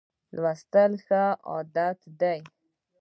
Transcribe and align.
لوستل 0.35 0.91
ښه 1.05 1.23
عادت 1.51 1.99
دی. 2.19 2.39